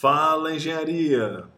[0.00, 1.48] Fala Engenharia!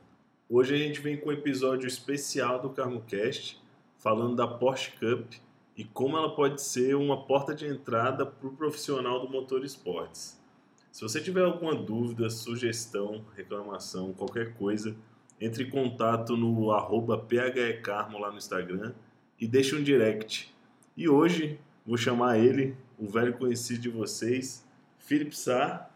[0.48, 3.62] Hoje a gente vem com um episódio especial do CarmoCast
[3.98, 5.34] falando da Porsche Cup
[5.76, 10.40] e como ela pode ser uma porta de entrada para o profissional do motor esportes.
[10.90, 14.96] Se você tiver alguma dúvida, sugestão, reclamação, qualquer coisa,
[15.38, 18.94] entre em contato no arroba phcarmo lá no Instagram
[19.38, 20.50] e deixe um direct.
[20.96, 24.66] E hoje vou chamar ele, o velho conhecido de vocês,
[24.98, 25.90] Felipe Sá.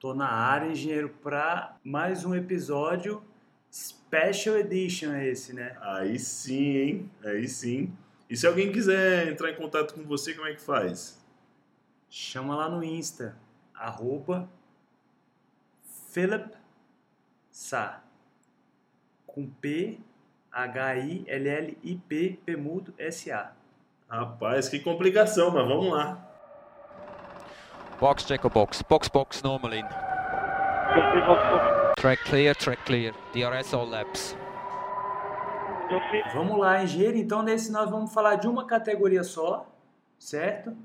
[0.00, 3.20] Tô na área, engenheiro, para mais um episódio
[3.68, 5.76] Special Edition esse, né?
[5.80, 7.10] Aí sim, hein?
[7.24, 7.92] Aí sim.
[8.30, 11.20] E se alguém quiser entrar em contato com você, como é que faz?
[12.08, 13.36] Chama lá no Insta,
[13.74, 14.48] arroba
[16.12, 16.48] Philip
[17.50, 18.04] Sá,
[19.26, 19.98] com P,
[20.52, 23.52] H-I-L-L-I-P, P mudo, S-A.
[24.08, 26.27] Rapaz, que complicação, mas vamos lá.
[28.00, 28.82] Box checker box.
[28.82, 29.84] Box box normal in.
[31.96, 33.12] Track clear, track clear.
[33.32, 34.36] DRS all laps.
[36.32, 37.16] Vamos lá, engenheiro.
[37.16, 39.66] Então, nesse nós vamos falar de uma categoria só,
[40.16, 40.76] certo?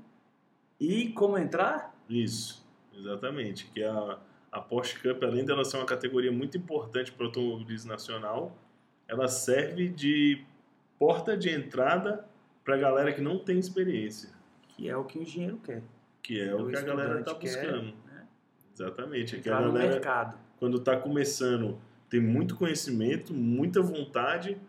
[0.80, 1.94] E como entrar?
[2.08, 3.66] Isso, exatamente.
[3.66, 4.18] Que a,
[4.50, 8.56] a Porsche Cup, além dela ser uma categoria muito importante para o automobilismo nacional,
[9.06, 10.44] ela serve de
[10.98, 12.26] porta de entrada
[12.64, 14.30] para a galera que não tem experiência.
[14.68, 15.82] Que é o que o engenheiro quer.
[16.24, 17.94] Que é o, O que a galera está quer, buscando.
[18.06, 18.26] né?
[18.74, 19.36] Exatamente.
[19.36, 20.38] É que a galera, mercado.
[20.58, 24.60] quando está começando, tem muito conhecimento, muita vontade,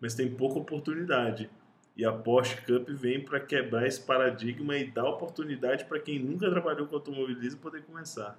[0.00, 1.48] mas tem pouca oportunidade.
[1.96, 6.50] E a Porsche Cup vem para quebrar esse paradigma e dar oportunidade para quem nunca
[6.50, 8.36] trabalhou com automobilismo poder começar.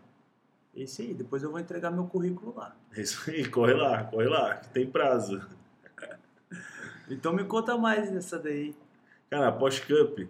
[0.75, 2.75] Esse aí, depois eu vou entregar meu currículo lá.
[2.93, 5.41] É isso aí, corre lá, corre lá, que tem prazo.
[7.07, 8.75] Então me conta mais dessa daí.
[9.29, 10.27] Cara, a Porsche Cup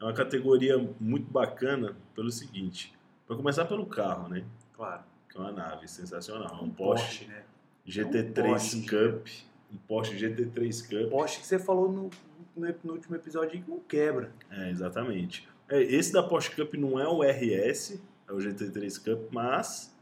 [0.00, 2.92] é uma categoria muito bacana pelo seguinte:
[3.26, 4.44] para começar pelo carro, né?
[4.74, 5.02] Claro.
[5.28, 7.42] Que é uma nave sensacional, um Porsche, né?
[7.86, 8.86] GT3 É um Porsche.
[8.86, 9.26] Cup,
[9.72, 11.10] um Porsche GT3 Cup.
[11.10, 12.10] Porsche que você falou no,
[12.56, 14.32] no, no último episódio que não quebra.
[14.50, 15.48] É, exatamente.
[15.68, 19.94] É, esse da Porsche Cup não é o RS, é o GT3 Cup, mas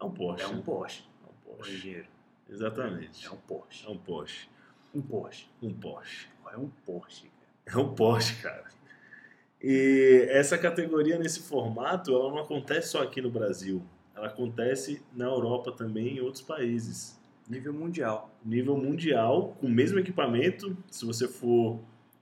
[0.00, 0.44] é um Porsche.
[0.44, 0.62] É um né?
[0.64, 1.04] Porsche.
[1.22, 1.72] É um Porsche.
[1.74, 2.06] engenheiro.
[2.48, 3.26] Exatamente.
[3.26, 3.86] É um Porsche.
[3.86, 4.48] É um Porsche.
[4.94, 5.46] Um Porsche.
[5.62, 6.28] Um Porsche.
[6.52, 7.28] É um Porsche,
[7.64, 7.78] cara.
[7.78, 8.64] É um Porsche, cara.
[9.66, 13.82] E essa categoria nesse formato, ela não acontece só aqui no Brasil.
[14.14, 17.18] Ela acontece na Europa também em outros países.
[17.48, 18.30] Nível mundial.
[18.44, 20.76] Nível mundial, com o mesmo equipamento.
[20.90, 21.80] Se você for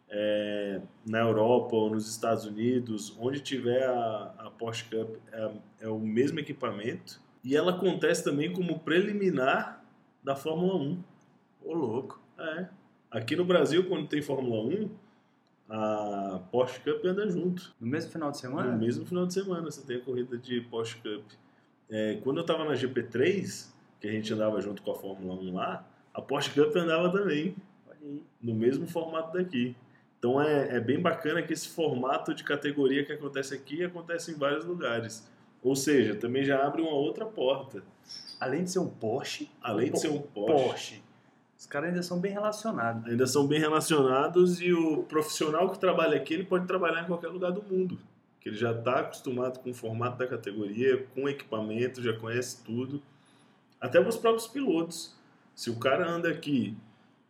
[0.08, 5.88] é, na Europa ou nos Estados Unidos, onde tiver a, a Porsche Cup, é, é
[5.88, 7.20] o mesmo equipamento.
[7.42, 9.84] E ela acontece também como preliminar
[10.22, 11.02] da Fórmula 1.
[11.64, 12.22] Ô, louco.
[12.38, 12.68] É.
[13.10, 14.90] Aqui no Brasil, quando tem Fórmula 1,
[15.68, 17.74] a Porsche Cup anda junto.
[17.80, 18.72] No mesmo final de semana?
[18.72, 21.24] No mesmo final de semana você tem a corrida de Porsche Cup.
[21.90, 23.68] É, quando eu tava na GP3,
[24.00, 27.54] que a gente andava junto com a Fórmula 1 lá, a Porsche Cup andava também,
[28.40, 29.76] no mesmo formato daqui.
[30.18, 34.34] Então é, é bem bacana que esse formato de categoria que acontece aqui acontece em
[34.34, 35.28] vários lugares.
[35.62, 37.82] Ou seja, também já abre uma outra porta.
[38.40, 39.50] Além de ser um Porsche.
[39.60, 40.64] Além de ser um Porsche.
[40.64, 41.02] Porsche.
[41.62, 43.08] Os caras ainda são bem relacionados.
[43.08, 47.28] ainda são bem relacionados e o profissional que trabalha aqui ele pode trabalhar em qualquer
[47.28, 48.00] lugar do mundo
[48.40, 53.00] que ele já está acostumado com o formato da categoria com equipamento já conhece tudo
[53.80, 55.16] até os próprios pilotos
[55.54, 56.76] se o cara anda aqui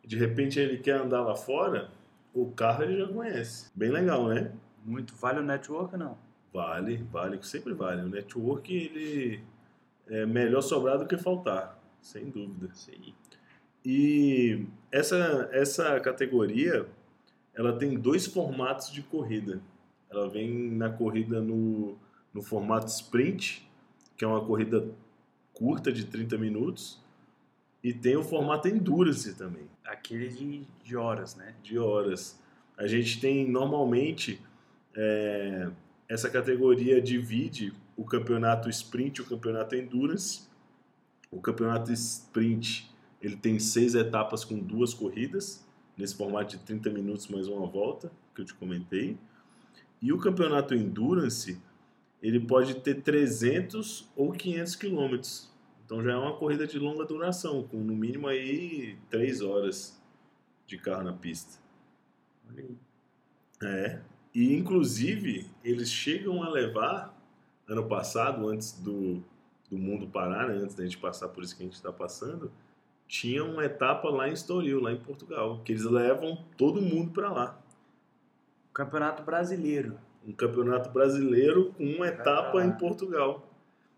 [0.03, 1.91] e de repente ele quer andar lá fora
[2.33, 4.51] o carro ele já conhece bem legal né
[4.83, 5.13] Muito.
[5.15, 6.17] Vale o network ou não?
[6.51, 9.43] vale vale sempre vale o network ele
[10.07, 13.13] é melhor sobrar do que faltar sem dúvida Sim.
[13.85, 16.87] E essa, essa categoria,
[17.53, 19.61] ela tem dois formatos de corrida.
[20.09, 21.97] Ela vem na corrida no,
[22.33, 23.67] no formato sprint,
[24.15, 24.87] que é uma corrida
[25.53, 27.01] curta de 30 minutos,
[27.83, 31.53] e tem o formato endurance também, Aquele de, de horas, né?
[31.61, 32.39] de horas.
[32.77, 34.41] A gente tem normalmente
[34.95, 35.69] é,
[36.07, 40.47] essa categoria divide o campeonato sprint e o campeonato endurance.
[41.29, 42.92] O campeonato sprint
[43.23, 45.65] ele tem seis etapas com duas corridas,
[45.97, 49.17] nesse formato de 30 minutos mais uma volta, que eu te comentei.
[50.01, 51.57] E o campeonato endurance
[52.21, 55.49] ele pode ter 300 ou 500 quilômetros.
[55.85, 60.01] Então já é uma corrida de longa duração, com no mínimo aí 3 horas
[60.67, 61.61] de carro na pista.
[63.63, 64.01] É.
[64.35, 67.17] E inclusive eles chegam a levar
[67.67, 69.23] ano passado, antes do,
[69.69, 72.51] do mundo parar, né, antes da gente passar por isso que a gente está passando,
[73.13, 77.31] tinha uma etapa lá em Estoril, lá em Portugal, que eles levam todo mundo para
[77.31, 77.59] lá.
[78.73, 79.99] Campeonato Brasileiro.
[80.27, 83.47] Um campeonato brasileiro com uma etapa em Portugal.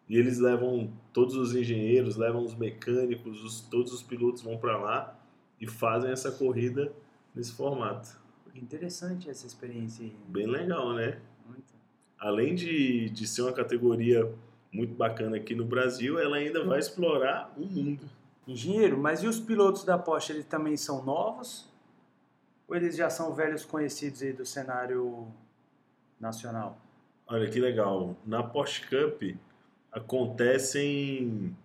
[0.09, 4.77] e eles levam todos os engenheiros, levam os mecânicos, os- todos os pilotos vão para
[4.77, 5.17] lá
[5.59, 6.91] e fazem essa corrida
[7.33, 8.09] nesse formato.
[8.53, 10.13] Interessante essa experiência aí.
[10.27, 11.19] Bem legal, né?
[11.47, 11.73] Muito.
[12.19, 14.31] Além de, de ser uma categoria
[14.71, 18.07] muito bacana aqui no Brasil, ela ainda vai explorar o mundo.
[18.47, 21.67] Engenheiro, mas e os pilotos da Porsche, eles também são novos?
[22.67, 25.27] Ou eles já são velhos conhecidos aí do cenário
[26.19, 26.77] nacional?
[27.27, 28.15] Olha que legal.
[28.25, 29.21] Na Porsche Cup
[29.91, 31.55] acontecem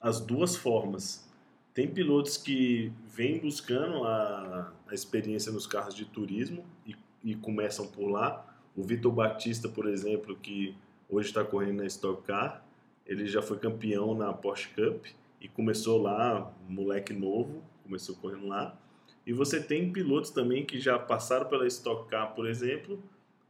[0.00, 1.26] as duas formas.
[1.72, 6.94] Tem pilotos que vêm buscando a, a experiência nos carros de turismo e,
[7.24, 8.44] e começam por lá.
[8.76, 10.76] O Vitor Batista, por exemplo, que
[11.08, 12.62] hoje está correndo na Stock Car,
[13.06, 15.06] ele já foi campeão na Porsche Cup
[15.40, 18.78] e começou lá, moleque novo, começou correndo lá.
[19.26, 23.02] E você tem pilotos também que já passaram pela Stock Car, por exemplo,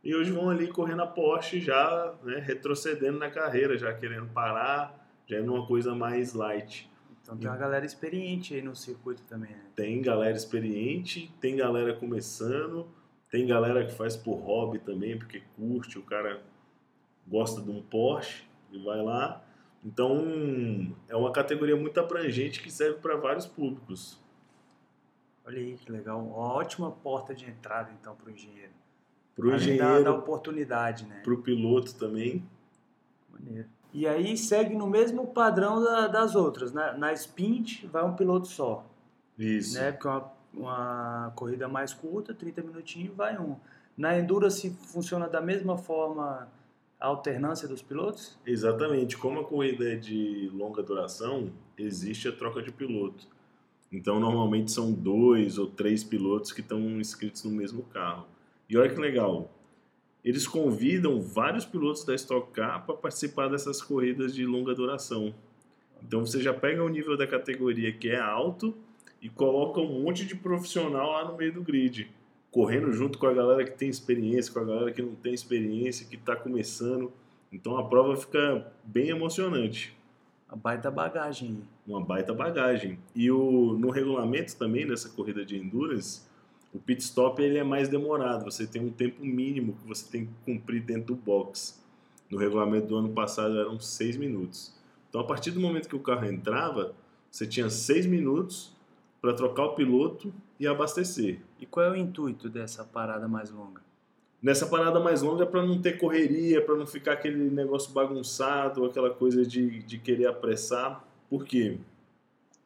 [0.02, 5.06] e hoje vão ali correndo a Porsche já né, retrocedendo na carreira, já querendo parar,
[5.26, 6.90] já indo uma coisa mais light.
[7.22, 9.64] Então tem uma galera experiente aí no circuito também, né?
[9.76, 12.88] Tem galera experiente, tem galera começando,
[13.30, 16.40] tem galera que faz por hobby também, porque curte, o cara
[17.26, 19.44] gosta de um Porsche e vai lá.
[19.84, 24.18] Então é uma categoria muito abrangente que serve para vários públicos.
[25.46, 26.20] Olha aí que legal.
[26.20, 28.72] Uma ótima porta de entrada então para o engenheiro.
[29.34, 31.20] Para o engenheiro, Da, oportunidade, né?
[31.22, 32.44] para o piloto também.
[33.32, 33.68] Maneiro.
[33.94, 36.72] E aí segue no mesmo padrão da- das outras.
[36.72, 38.84] Na, na Sprint vai um piloto só,
[39.38, 39.78] Isso.
[39.78, 39.92] né?
[39.92, 43.56] Porque é uma, uma corrida mais curta, 30 minutinhos, vai um.
[43.96, 46.46] Na Endurance funciona da mesma forma
[47.00, 48.36] a alternância dos pilotos?
[48.44, 49.16] Exatamente.
[49.16, 53.26] Como a corrida é de longa duração, existe a troca de piloto.
[53.90, 58.26] Então, normalmente são dois ou três pilotos que estão inscritos no mesmo carro.
[58.68, 59.50] E olha que legal,
[60.22, 65.34] eles convidam vários pilotos da Stock Car para participar dessas corridas de longa duração.
[66.02, 68.74] Então, você já pega o nível da categoria que é alto
[69.22, 72.10] e coloca um monte de profissional lá no meio do grid,
[72.50, 76.06] correndo junto com a galera que tem experiência, com a galera que não tem experiência,
[76.06, 77.12] que está começando.
[77.52, 79.96] Então, a prova fica bem emocionante
[80.48, 82.98] Uma baita bagagem uma baita bagagem.
[83.14, 86.22] E o, no regulamento também dessa corrida de endurance,
[86.72, 88.44] o pit stop ele é mais demorado.
[88.44, 91.82] Você tem um tempo mínimo que você tem que cumprir dentro do box.
[92.30, 94.74] No regulamento do ano passado eram seis minutos.
[95.08, 96.94] Então, a partir do momento que o carro entrava,
[97.30, 98.70] você tinha seis minutos
[99.20, 101.40] para trocar o piloto e abastecer.
[101.60, 103.80] E qual é o intuito dessa parada mais longa?
[104.40, 108.84] Nessa parada mais longa é para não ter correria, para não ficar aquele negócio bagunçado,
[108.84, 111.04] aquela coisa de, de querer apressar.
[111.28, 111.78] Por quê?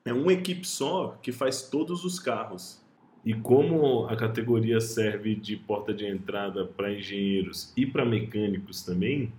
[0.05, 2.83] É uma equipe só que faz todos os carros.
[3.25, 9.33] E como a categoria serve de porta de entrada para engenheiros e para mecânicos também,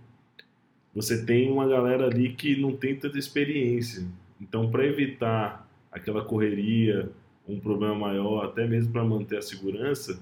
[0.95, 4.07] você tem uma galera ali que não tem tanta experiência.
[4.39, 5.62] Então, para evitar
[5.93, 7.09] aquela correria,
[7.47, 10.19] um problema maior, até mesmo para manter a segurança,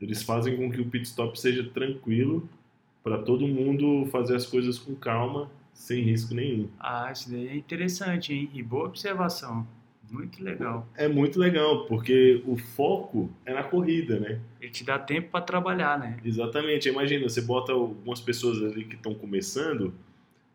[0.00, 2.48] eles fazem com que o pit stop seja tranquilo
[3.02, 6.68] para todo mundo fazer as coisas com calma, sem risco nenhum.
[6.78, 8.50] Ah, isso daí é interessante, hein?
[8.52, 9.66] E boa observação.
[10.10, 10.88] Muito legal.
[10.96, 14.40] É muito legal, porque o foco é na corrida, né?
[14.60, 16.16] Ele te dá tempo para trabalhar, né?
[16.24, 16.88] Exatamente.
[16.88, 19.92] Imagina, você bota algumas pessoas ali que estão começando,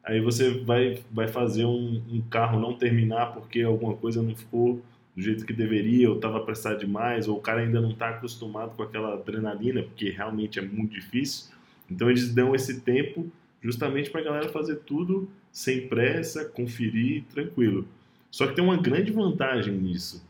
[0.04, 4.82] aí você vai, vai fazer um, um carro não terminar porque alguma coisa não ficou
[5.16, 8.76] do jeito que deveria, ou estava apressado demais, ou o cara ainda não está acostumado
[8.76, 11.54] com aquela adrenalina, porque realmente é muito difícil.
[11.90, 13.32] Então eles dão esse tempo
[13.62, 17.88] justamente para a galera fazer tudo sem pressa, conferir, tranquilo.
[18.32, 20.28] Só que tem uma grande vantagem nisso.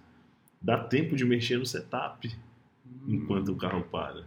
[0.61, 2.29] Dá tempo de mexer no setup
[3.07, 4.25] enquanto o carro para.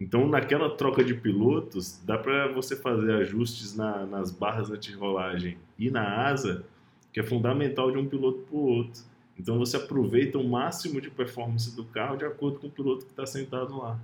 [0.00, 5.90] Então, naquela troca de pilotos, dá para você fazer ajustes na- nas barras anti-rolagem e
[5.90, 6.64] na asa,
[7.12, 9.02] que é fundamental de um piloto para o outro.
[9.38, 13.12] Então, você aproveita o máximo de performance do carro de acordo com o piloto que
[13.12, 13.98] está sentado lá.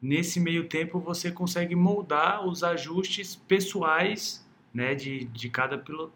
[0.00, 4.44] Nesse meio tempo você consegue moldar os ajustes pessoais,
[4.74, 6.12] né, de, de cada piloto.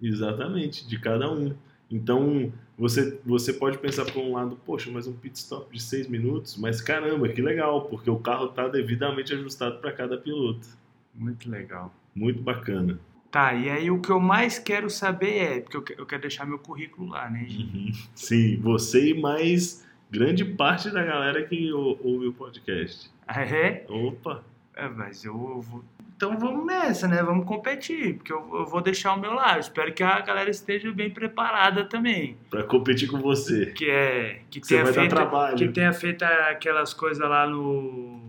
[0.00, 1.54] Exatamente, de cada um.
[1.92, 6.08] Então, você, você pode pensar por um lado, poxa, mas um pit stop de seis
[6.08, 10.66] minutos, mas caramba, que legal, porque o carro está devidamente ajustado para cada piloto.
[11.14, 11.92] Muito legal.
[12.14, 12.98] Muito bacana.
[13.30, 16.22] Tá, e aí o que eu mais quero saber é, porque eu que- eu quero
[16.22, 17.76] deixar meu currículo lá, né, gente?
[17.76, 17.92] Uhum.
[18.14, 23.10] Sim, você e mais grande parte da galera que ou- ouve o podcast.
[23.26, 23.84] Ah, é?
[23.88, 24.42] Opa!
[24.74, 25.82] É, mas eu vou...
[26.22, 27.20] Então vamos nessa, né?
[27.20, 29.56] Vamos competir, porque eu, eu vou deixar o meu lá.
[29.56, 32.36] Eu espero que a galera esteja bem preparada também.
[32.48, 33.66] Pra competir com você.
[33.72, 34.42] Que é...
[34.48, 35.56] Que Você tenha vai feito, trabalho.
[35.56, 38.20] que tenha feito aquelas coisas lá no...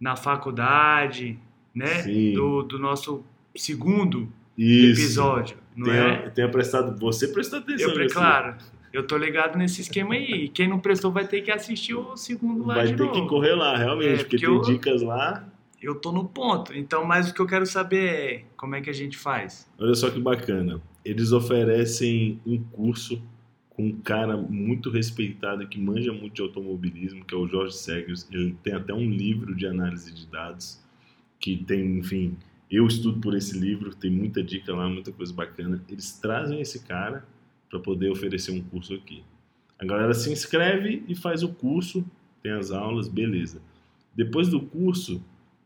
[0.00, 1.36] Na faculdade,
[1.74, 1.86] né?
[2.04, 2.32] Sim.
[2.32, 3.24] Do, do nosso
[3.56, 5.00] segundo Isso.
[5.02, 5.56] episódio.
[5.74, 6.30] Não tenha, é?
[6.30, 6.96] tenha prestado.
[7.00, 8.54] Você prestou atenção Eu, claro,
[8.92, 10.48] eu tô ligado nesse esquema aí.
[10.48, 13.20] Quem não prestou vai ter que assistir o segundo lá Vai de ter novo.
[13.20, 15.44] que correr lá, realmente, É, porque, porque tem eu- dicas lá.
[15.80, 16.74] Eu tô no ponto.
[16.74, 19.70] Então, mas o que eu quero saber é como é que a gente faz.
[19.78, 20.80] Olha só que bacana.
[21.04, 23.22] Eles oferecem um curso
[23.70, 28.28] com um cara muito respeitado que manja muito de automobilismo, que é o Jorge Segers.
[28.30, 30.78] Ele tem até um livro de análise de dados
[31.38, 32.36] que tem, enfim,
[32.70, 35.82] eu estudo por esse livro, tem muita dica lá, muita coisa bacana.
[35.88, 37.26] Eles trazem esse cara
[37.70, 39.24] para poder oferecer um curso aqui.
[39.78, 42.04] A galera se inscreve e faz o curso,
[42.42, 43.62] tem as aulas, beleza.
[44.14, 45.22] Depois do curso,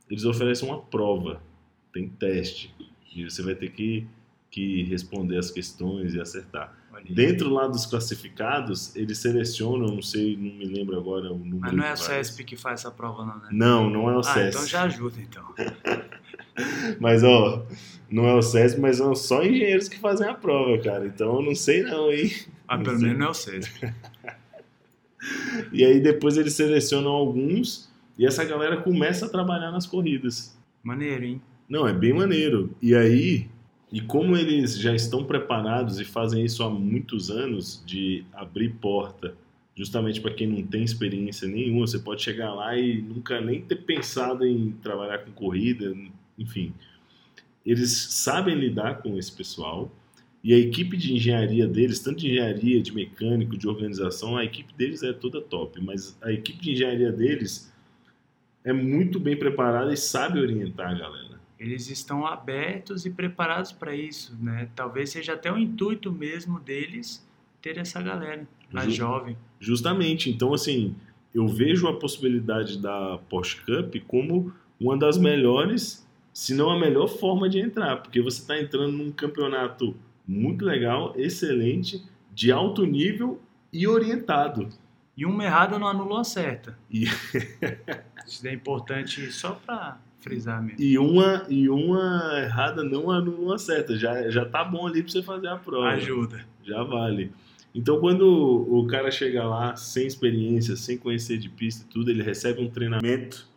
[0.09, 1.41] eles oferecem uma prova,
[1.93, 2.75] tem teste,
[3.15, 4.07] e você vai ter que,
[4.51, 6.77] que responder as questões e acertar.
[6.93, 7.15] Olha aí.
[7.15, 11.61] Dentro lá dos classificados, eles selecionam, não sei, não me lembro agora o número.
[11.61, 11.97] Mas não é vai.
[11.97, 13.49] CESP que faz essa prova, não, né?
[13.51, 14.49] Não, não é o ah, CESP.
[14.49, 15.45] então já ajuda, então.
[17.01, 17.67] Mas, ó,
[18.09, 21.05] não é o CESP, mas são só engenheiros que fazem a prova, cara.
[21.05, 22.31] Então, eu não sei não, hein?
[22.69, 23.93] Ah, pelo menos não é o CESP.
[25.73, 30.57] E aí depois eles selecionam alguns e essa galera começa a trabalhar nas corridas.
[30.83, 31.43] Maneiro, hein?
[31.69, 32.75] Não, é bem maneiro.
[32.81, 33.49] E aí,
[33.91, 39.35] e como eles já estão preparados e fazem isso há muitos anos de abrir porta,
[39.75, 43.77] justamente para quem não tem experiência nenhuma, você pode chegar lá e nunca nem ter
[43.77, 45.95] pensado em trabalhar com corrida,
[46.39, 46.73] enfim.
[47.65, 49.91] Eles sabem lidar com esse pessoal
[50.45, 54.75] e a equipe de engenharia deles, tanto de engenharia, de mecânico, de organização, a equipe
[54.75, 57.73] deles é toda top, mas a equipe de engenharia deles
[58.65, 61.35] é muito bem preparada e sabe orientar a galera.
[61.59, 64.69] Eles estão abertos e preparados para isso, né?
[64.75, 67.27] Talvez seja até o intuito mesmo deles
[67.63, 69.37] ter essa galera, a Ju- jovem.
[69.61, 70.29] Justamente.
[70.31, 70.95] Então, assim,
[71.35, 77.07] eu vejo a possibilidade da Porsche Cup como uma das melhores, se não a melhor
[77.07, 79.95] forma de entrar, porque você está entrando num campeonato
[80.27, 82.03] muito legal, excelente,
[82.35, 83.41] de alto nível
[83.73, 84.69] e orientado.
[85.17, 86.77] E uma errada não anula uma certa.
[86.91, 87.05] E-
[88.27, 90.81] Isso é importante só para frisar mesmo.
[90.81, 93.97] E uma, e uma errada não anula uma certa.
[93.97, 95.89] Já, já tá bom ali para você fazer a prova.
[95.89, 96.45] Ajuda.
[96.63, 97.31] já vale.
[97.75, 102.23] Então, quando o cara chega lá sem experiência, sem conhecer de pista e tudo, ele
[102.23, 103.49] recebe um treinamento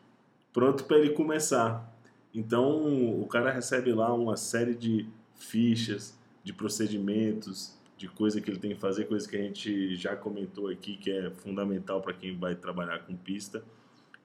[0.51, 1.95] pronto para ele começar.
[2.33, 8.59] Então, o cara recebe lá uma série de fichas, de procedimentos, de coisa que ele
[8.59, 12.35] tem que fazer, coisa que a gente já comentou aqui, que é fundamental para quem
[12.35, 13.63] vai trabalhar com pista.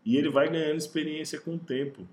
[0.04, 2.06] E ele vai ganhando experiência com o tempo.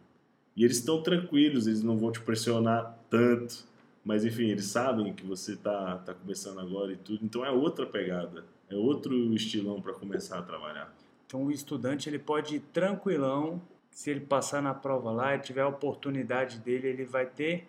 [0.56, 3.68] E eles estão tranquilos, eles não vão te pressionar tanto.
[4.04, 7.86] Mas enfim, eles sabem que você tá, tá começando agora e tudo, então é outra
[7.86, 10.94] pegada, é outro estilão para começar a trabalhar.
[11.28, 15.62] Então o estudante ele pode ir tranquilão, se ele passar na prova lá e tiver
[15.62, 17.68] a oportunidade dele, ele vai ter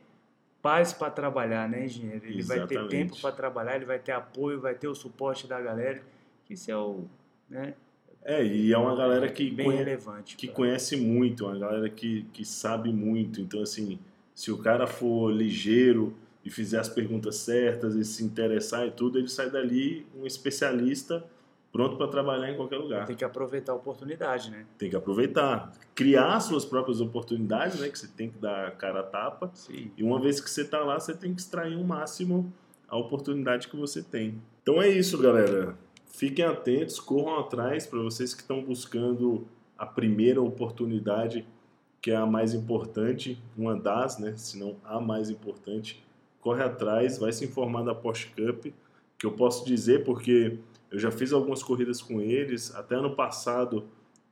[0.62, 2.24] paz para trabalhar, né, engenheiro?
[2.24, 2.90] Ele vai ter Exatamente.
[2.90, 6.02] tempo para trabalhar, ele vai ter apoio, vai ter o suporte da galera.
[6.48, 7.04] Isso é o,
[7.48, 7.74] né,
[8.24, 10.36] É, e é uma galera que, bem relevante.
[10.36, 13.40] que pra- conhece muito, uma galera que, que sabe muito.
[13.40, 13.98] Então, assim,
[14.34, 19.18] se o cara for ligeiro e fizer as perguntas certas e se interessar e tudo,
[19.18, 21.24] ele sai dali um especialista
[21.72, 23.06] pronto para trabalhar em qualquer lugar.
[23.06, 24.66] Tem que aproveitar a oportunidade, né?
[24.76, 27.88] Tem que aproveitar, criar suas próprias oportunidades, né?
[27.88, 29.50] Que você tem que dar cara a tapa.
[29.54, 29.90] Sim.
[29.96, 32.52] E uma vez que você está lá, você tem que extrair o máximo
[32.88, 34.40] a oportunidade que você tem.
[34.62, 35.76] Então é isso, galera.
[36.12, 39.47] Fiquem atentos, corram atrás para vocês que estão buscando
[39.79, 41.47] a primeira oportunidade,
[42.00, 44.35] que é a mais importante, uma das, né?
[44.37, 46.05] Se não a mais importante.
[46.40, 48.67] Corre atrás, vai se informar da Porsche Cup,
[49.19, 50.59] que eu posso dizer porque
[50.90, 53.85] eu já fiz algumas corridas com eles, até ano passado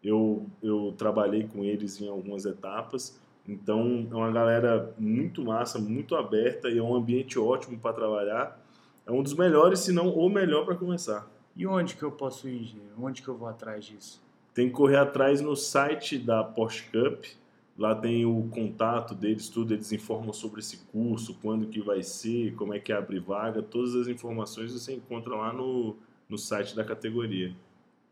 [0.02, 3.18] eu, eu trabalhei com eles em algumas etapas.
[3.46, 8.60] Então é uma galera muito massa, muito aberta e é um ambiente ótimo para trabalhar.
[9.06, 11.26] É um dos melhores, se não o melhor para começar.
[11.58, 12.80] E onde que eu posso ir?
[12.96, 14.22] Onde que eu vou atrás disso?
[14.54, 17.24] Tem que correr atrás no site da Porsche Cup.
[17.76, 19.74] Lá tem o contato deles, tudo.
[19.74, 23.60] Eles informam sobre esse curso, quando que vai ser, como é que abre vaga.
[23.60, 25.96] Todas as informações você encontra lá no,
[26.28, 27.52] no site da categoria.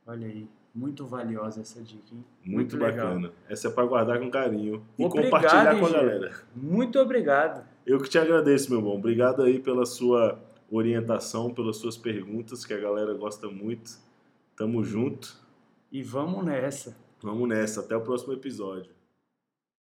[0.04, 2.24] Olha aí, muito valiosa essa dica, hein?
[2.44, 3.08] Muito, legal.
[3.08, 3.32] bacana.
[3.48, 6.32] Essa é para guardar com carinho e Obrigado, compartilhar com a galera.
[6.54, 7.64] Muito obrigado.
[7.86, 8.96] Eu que te agradeço, meu bom.
[8.96, 10.36] Obrigado aí pela sua
[10.70, 13.98] orientação, pelas suas perguntas, que a galera gosta muito.
[14.56, 15.36] Tamo junto.
[15.92, 16.96] E vamos nessa.
[17.22, 17.80] Vamos nessa.
[17.80, 18.95] Até o próximo episódio.